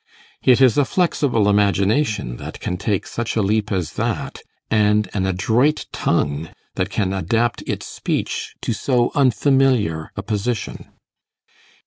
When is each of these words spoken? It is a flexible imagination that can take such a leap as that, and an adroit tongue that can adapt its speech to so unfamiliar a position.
It 0.41 0.61
is 0.61 0.79
a 0.79 0.83
flexible 0.83 1.47
imagination 1.47 2.37
that 2.37 2.59
can 2.59 2.75
take 2.75 3.05
such 3.05 3.35
a 3.35 3.43
leap 3.43 3.71
as 3.71 3.93
that, 3.93 4.39
and 4.71 5.07
an 5.13 5.27
adroit 5.27 5.85
tongue 5.91 6.49
that 6.73 6.89
can 6.89 7.13
adapt 7.13 7.61
its 7.67 7.85
speech 7.85 8.55
to 8.63 8.73
so 8.73 9.11
unfamiliar 9.13 10.11
a 10.15 10.23
position. 10.23 10.89